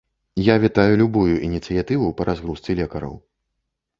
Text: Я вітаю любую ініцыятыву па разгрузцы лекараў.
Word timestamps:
Я 0.45 0.53
вітаю 0.63 0.95
любую 1.01 1.35
ініцыятыву 1.47 2.09
па 2.21 2.27
разгрузцы 2.31 2.69
лекараў. 2.83 3.13